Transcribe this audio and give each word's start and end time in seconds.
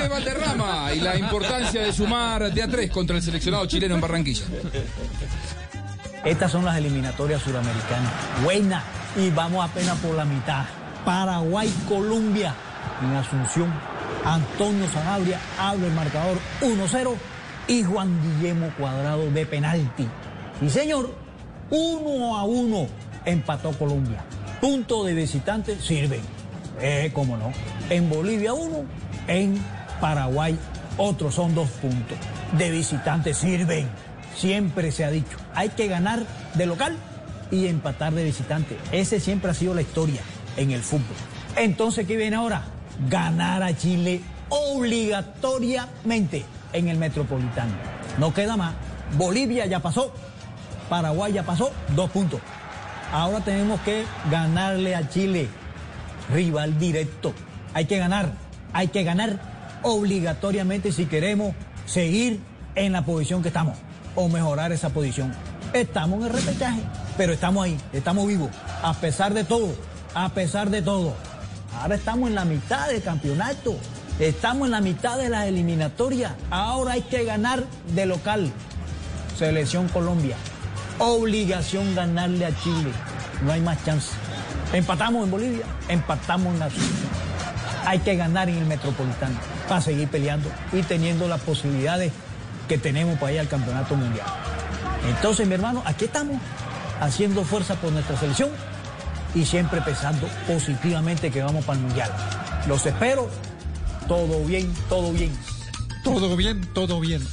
Jaime 0.00 0.14
Valderrama 0.14 0.94
y 0.94 1.00
la 1.00 1.18
importancia 1.18 1.82
de 1.82 1.92
sumar 1.92 2.50
de 2.50 2.62
a 2.62 2.68
tres 2.68 2.90
contra 2.90 3.16
el 3.16 3.22
seleccionado 3.22 3.66
chileno 3.66 3.96
en 3.96 4.00
Barranquilla. 4.00 4.44
Estas 6.24 6.50
son 6.50 6.64
las 6.64 6.78
eliminatorias 6.78 7.42
suramericanas. 7.42 8.10
Buena. 8.42 8.82
Y 9.16 9.28
vamos 9.30 9.62
apenas 9.62 9.98
por 9.98 10.14
la 10.14 10.24
mitad. 10.24 10.64
Paraguay, 11.04 11.70
Colombia. 11.86 12.54
En 13.02 13.14
Asunción, 13.14 13.72
Antonio 14.24 14.88
Sanabria 14.90 15.38
abre 15.58 15.86
el 15.86 15.92
marcador 15.92 16.38
1-0 16.62 17.14
y 17.68 17.82
Juan 17.82 18.20
Guillermo 18.22 18.72
Cuadrado 18.78 19.30
de 19.30 19.44
penalti. 19.44 20.06
Sí, 20.60 20.70
señor. 20.70 21.14
1 21.70 22.36
a 22.38 22.44
1 22.44 22.86
empató 23.26 23.72
Colombia. 23.72 24.24
Punto 24.60 25.04
de 25.04 25.14
visitante 25.14 25.78
sirven. 25.78 26.22
Eh, 26.80 27.10
cómo 27.12 27.36
no. 27.36 27.52
En 27.90 28.08
Bolivia 28.08 28.54
1, 28.54 28.84
en 29.28 29.79
Paraguay 30.00 30.58
otro, 30.96 31.30
son 31.30 31.54
dos 31.54 31.68
puntos. 31.70 32.18
De 32.58 32.70
visitante 32.70 33.34
sirven. 33.34 33.88
Siempre 34.36 34.92
se 34.92 35.04
ha 35.04 35.10
dicho, 35.10 35.38
hay 35.54 35.70
que 35.70 35.88
ganar 35.88 36.20
de 36.54 36.66
local 36.66 36.96
y 37.50 37.66
empatar 37.66 38.12
de 38.12 38.24
visitante. 38.24 38.76
Ese 38.92 39.18
siempre 39.18 39.50
ha 39.50 39.54
sido 39.54 39.74
la 39.74 39.82
historia 39.82 40.20
en 40.56 40.70
el 40.70 40.82
fútbol. 40.82 41.16
Entonces, 41.56 42.06
¿qué 42.06 42.16
viene 42.16 42.36
ahora? 42.36 42.62
Ganar 43.08 43.62
a 43.62 43.76
Chile 43.76 44.20
obligatoriamente 44.48 46.44
en 46.72 46.88
el 46.88 46.98
Metropolitano. 46.98 47.72
No 48.18 48.32
queda 48.32 48.56
más. 48.56 48.74
Bolivia 49.16 49.66
ya 49.66 49.80
pasó, 49.80 50.12
Paraguay 50.88 51.32
ya 51.32 51.42
pasó, 51.42 51.72
dos 51.96 52.10
puntos. 52.10 52.40
Ahora 53.12 53.40
tenemos 53.40 53.80
que 53.80 54.04
ganarle 54.30 54.94
a 54.94 55.08
Chile, 55.08 55.48
rival 56.32 56.78
directo. 56.78 57.34
Hay 57.74 57.86
que 57.86 57.98
ganar, 57.98 58.32
hay 58.72 58.88
que 58.88 59.02
ganar 59.02 59.40
obligatoriamente 59.82 60.92
si 60.92 61.06
queremos 61.06 61.54
seguir 61.86 62.40
en 62.74 62.92
la 62.92 63.04
posición 63.04 63.42
que 63.42 63.48
estamos 63.48 63.76
o 64.14 64.28
mejorar 64.28 64.72
esa 64.72 64.90
posición. 64.90 65.32
Estamos 65.72 66.20
en 66.20 66.26
el 66.26 66.32
repechaje, 66.32 66.80
pero 67.16 67.32
estamos 67.32 67.64
ahí, 67.64 67.78
estamos 67.92 68.26
vivos, 68.26 68.50
a 68.82 68.92
pesar 68.94 69.34
de 69.34 69.44
todo, 69.44 69.68
a 70.14 70.28
pesar 70.30 70.70
de 70.70 70.82
todo. 70.82 71.14
Ahora 71.80 71.94
estamos 71.94 72.28
en 72.28 72.34
la 72.34 72.44
mitad 72.44 72.88
del 72.88 73.02
campeonato, 73.02 73.76
estamos 74.18 74.66
en 74.66 74.72
la 74.72 74.80
mitad 74.80 75.16
de 75.16 75.28
las 75.28 75.46
eliminatorias. 75.46 76.32
Ahora 76.50 76.92
hay 76.92 77.02
que 77.02 77.24
ganar 77.24 77.64
de 77.94 78.06
local. 78.06 78.52
Selección 79.38 79.88
Colombia. 79.88 80.36
Obligación 80.98 81.94
ganarle 81.94 82.44
a 82.44 82.56
Chile. 82.62 82.90
No 83.42 83.52
hay 83.52 83.60
más 83.60 83.82
chance. 83.84 84.10
Empatamos 84.72 85.24
en 85.24 85.30
Bolivia, 85.30 85.64
empatamos 85.88 86.52
en 86.52 86.58
la 86.58 86.68
Hay 87.90 87.98
que 87.98 88.14
ganar 88.14 88.48
en 88.48 88.56
el 88.56 88.66
Metropolitano 88.66 89.34
para 89.68 89.80
seguir 89.80 90.06
peleando 90.06 90.48
y 90.72 90.80
teniendo 90.82 91.26
las 91.26 91.40
posibilidades 91.40 92.12
que 92.68 92.78
tenemos 92.78 93.18
para 93.18 93.32
ir 93.32 93.40
al 93.40 93.48
campeonato 93.48 93.96
mundial. 93.96 94.28
Entonces, 95.08 95.44
mi 95.48 95.54
hermano, 95.54 95.82
aquí 95.84 96.04
estamos 96.04 96.36
haciendo 97.00 97.42
fuerza 97.42 97.74
por 97.74 97.90
nuestra 97.90 98.16
selección 98.16 98.50
y 99.34 99.44
siempre 99.44 99.80
pensando 99.80 100.28
positivamente 100.46 101.32
que 101.32 101.42
vamos 101.42 101.64
para 101.64 101.80
el 101.80 101.86
mundial. 101.86 102.12
Los 102.68 102.86
espero. 102.86 103.28
Todo 104.06 104.44
bien, 104.44 104.72
todo 104.88 105.10
bien. 105.10 105.32
Todo 106.04 106.36
bien, 106.36 106.60
todo 106.72 107.00
bien. 107.00 107.26